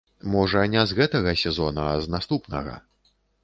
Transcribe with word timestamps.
Можа 0.35 0.63
не 0.75 0.85
з 0.91 0.97
гэтага 1.01 1.35
сезона, 1.43 1.87
з 2.07 2.15
наступнага. 2.17 2.73